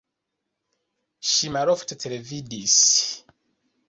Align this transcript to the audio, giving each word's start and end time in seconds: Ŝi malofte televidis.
Ŝi 1.31 1.51
malofte 1.55 1.97
televidis. 2.05 2.79